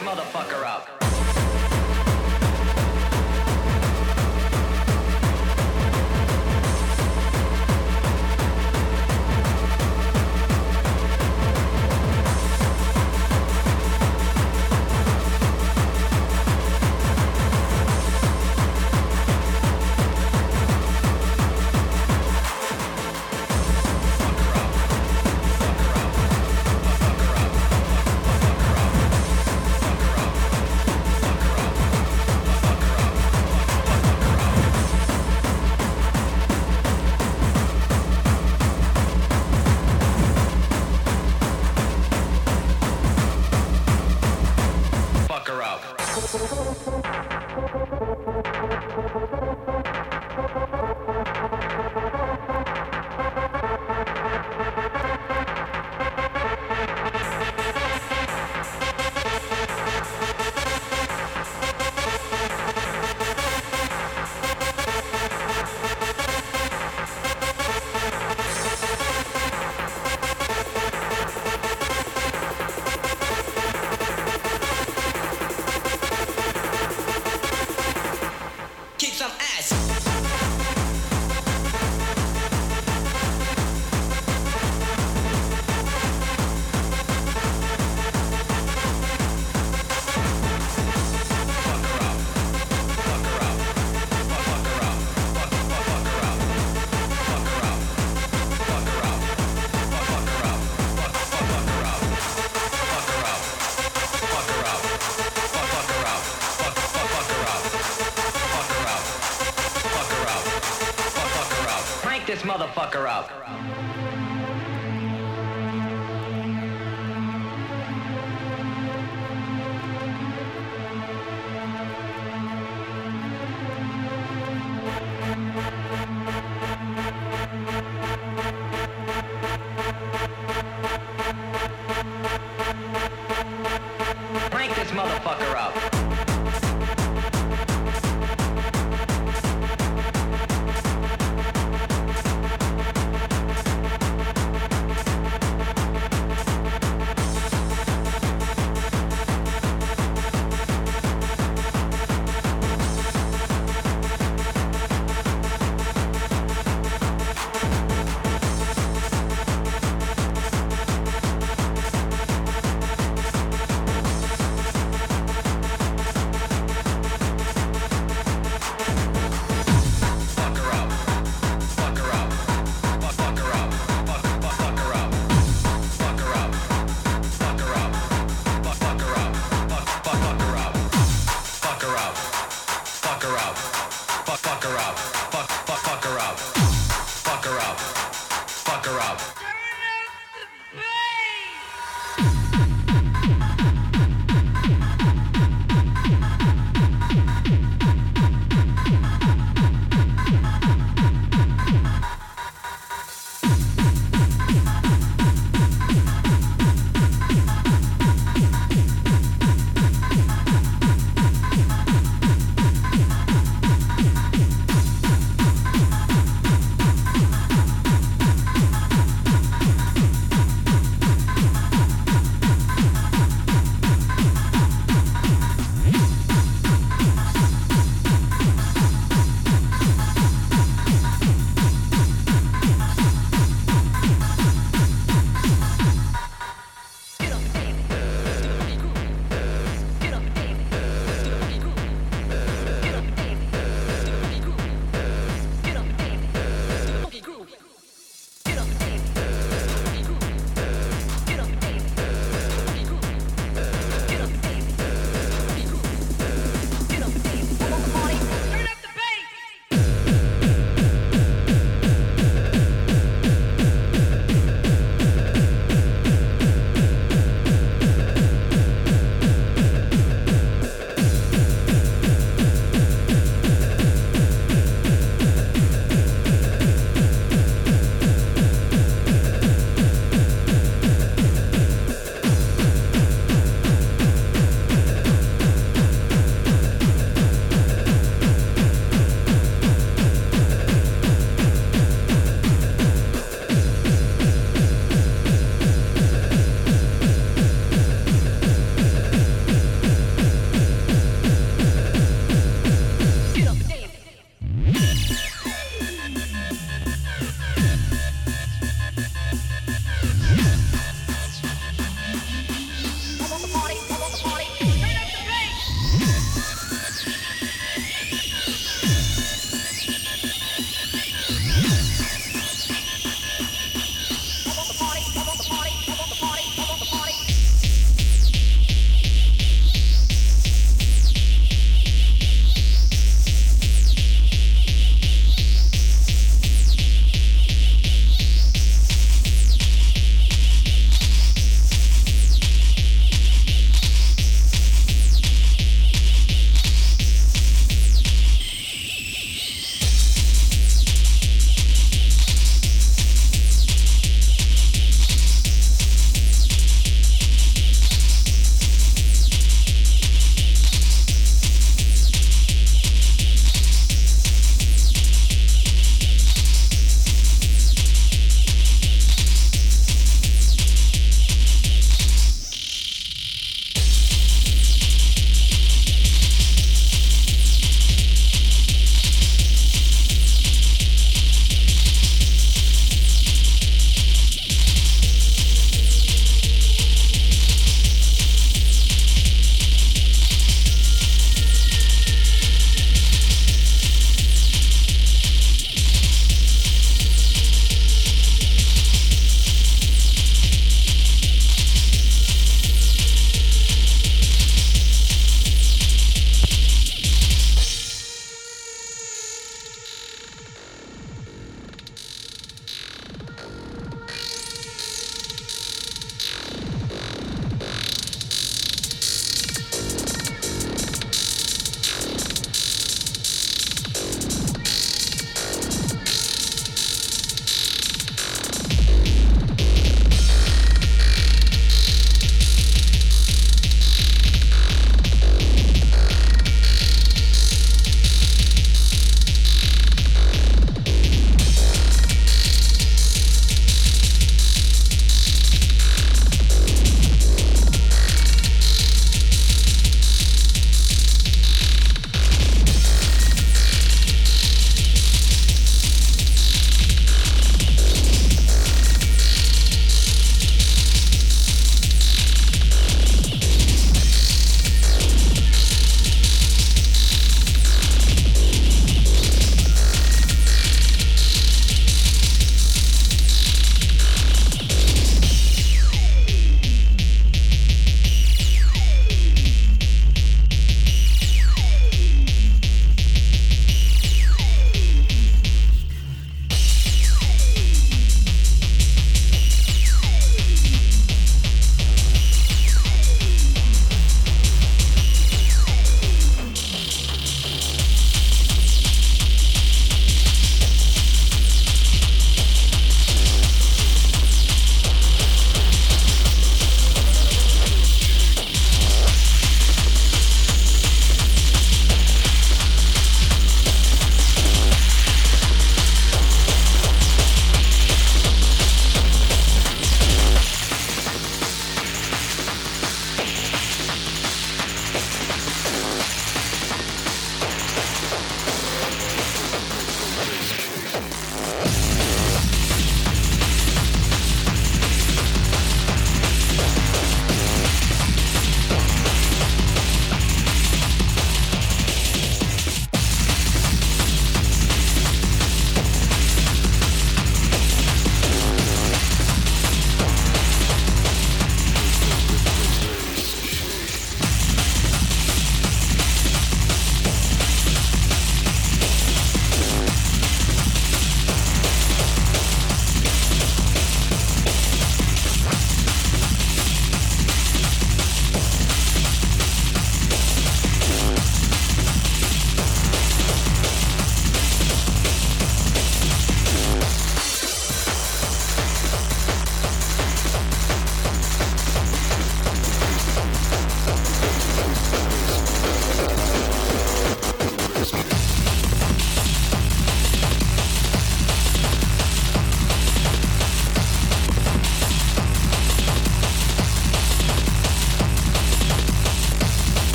[0.00, 0.59] motherfucker.
[79.20, 79.99] some ass.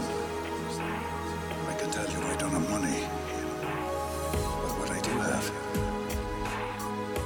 [0.00, 3.06] I can tell you I don't have money.
[3.60, 5.52] But what I do have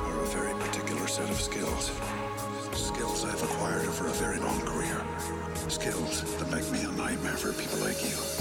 [0.05, 1.93] are a very particular set of skills.
[2.73, 5.05] Skills I've acquired over a very long career.
[5.69, 8.36] Skills that make me a nightmare for people like you.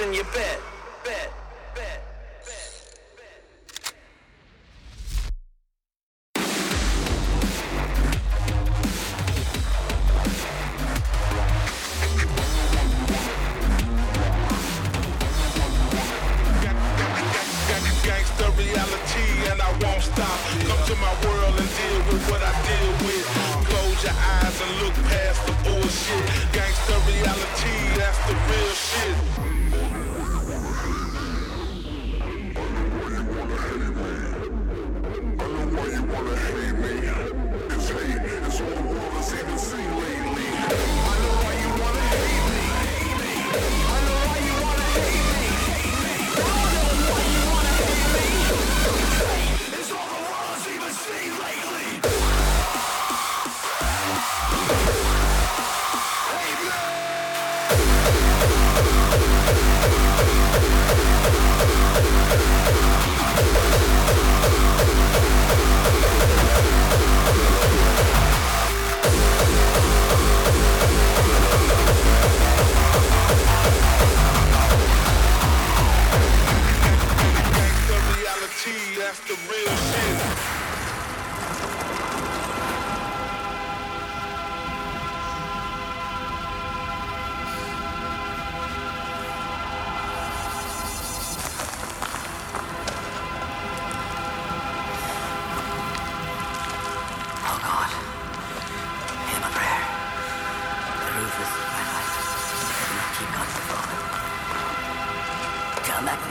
[0.00, 0.58] in your bed.
[1.04, 1.30] Bed,
[1.74, 2.00] bed.
[18.56, 20.38] reality and I won't stop.
[20.66, 23.26] Come to my world and deal with what I deal with.
[23.68, 26.24] Close your eyes and look past the bullshit.
[26.52, 29.55] Gangsta reality, that's the real shit.
[36.16, 36.65] wanna.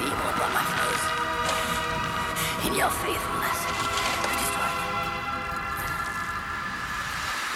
[0.05, 0.65] evil my.
[2.67, 3.64] In your faithfulness.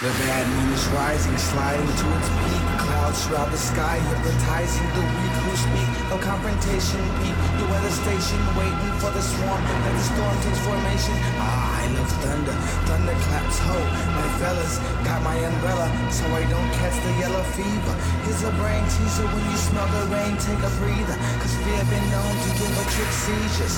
[0.00, 2.64] The bad moon is rising, sliding to its peak.
[2.88, 7.04] Clouds shroud the sky, hypnotizing the weak who speak A confrontation.
[7.20, 11.12] Peak, you weather station, waiting for the swarm that the storm takes formation.
[11.36, 12.56] Ah, I love thunder,
[12.88, 13.76] thunder claps ho.
[14.16, 17.94] My fellas, got my umbrella, so I don't catch the yellow fever.
[18.24, 21.16] Here's a brain teaser, when you smell the rain, take a breather.
[21.44, 23.76] Cause we have been known to give a trick seizures.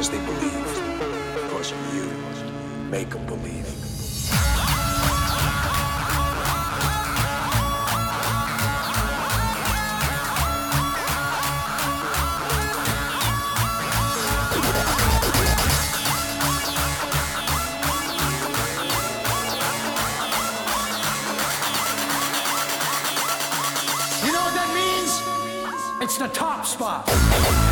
[0.00, 0.64] because they believe.
[1.34, 2.10] Because you
[2.90, 3.66] make them believe.
[24.24, 26.02] You know what that means?
[26.02, 27.69] It's the top spot.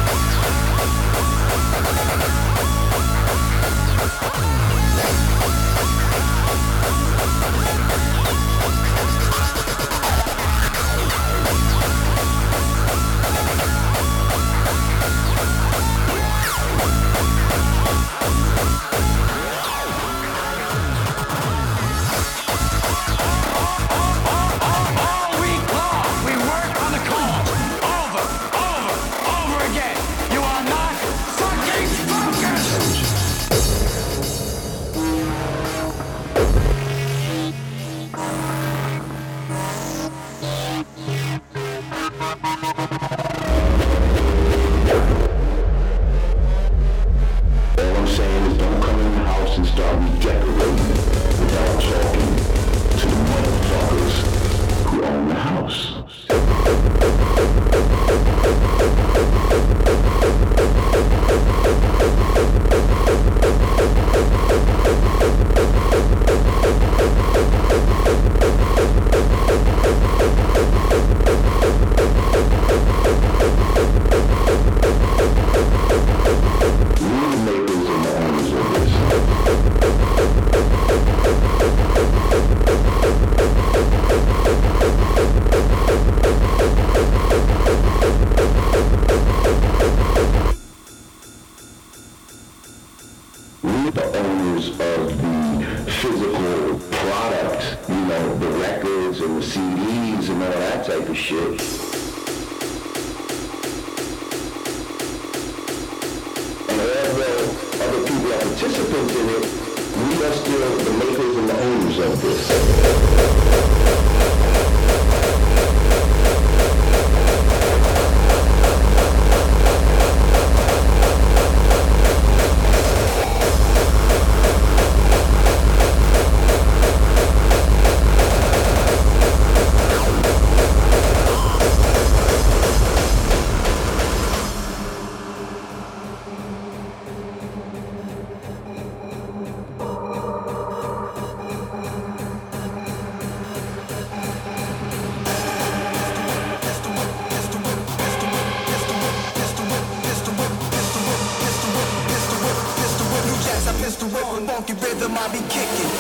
[155.20, 155.97] I be kicking.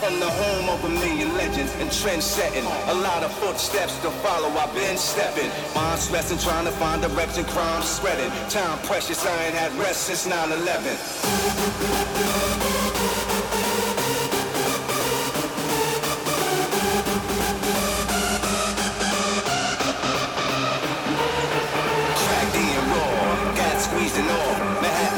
[0.00, 2.64] From the home of a million legends and trend setting.
[2.64, 5.50] A lot of footsteps to follow, I've been stepping.
[5.74, 8.30] Mind stressing, trying to find direction, crime spreading.
[8.48, 10.96] Time precious, I ain't had rest since 9 11.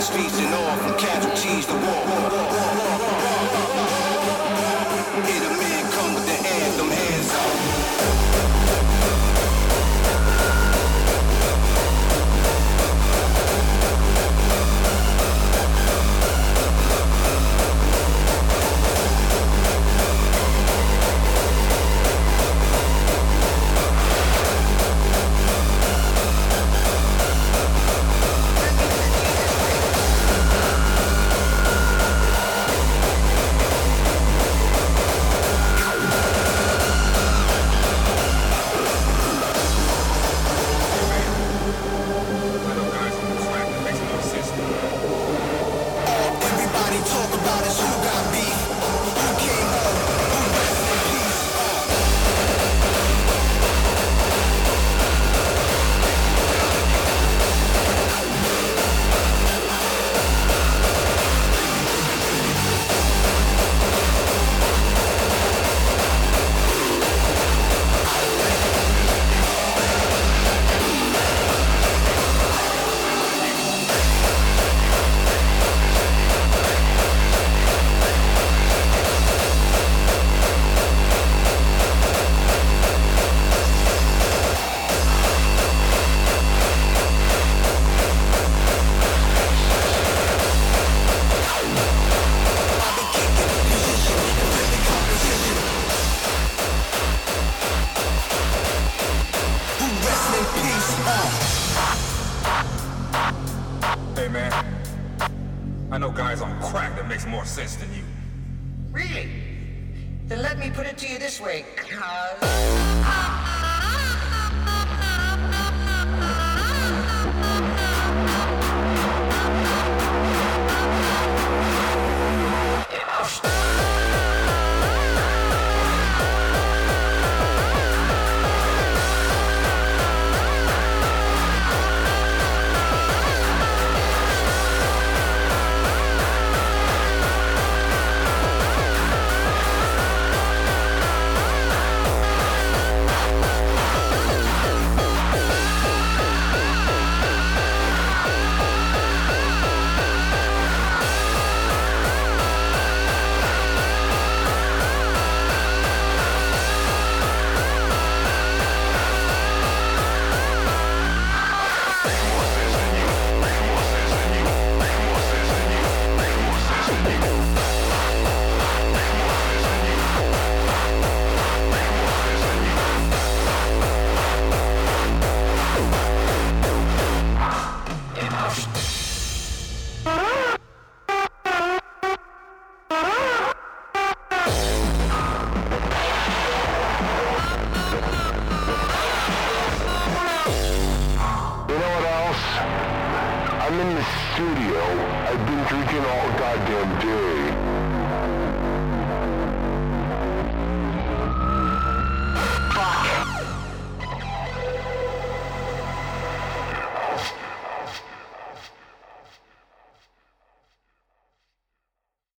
[0.04, 1.23] streets and all from cats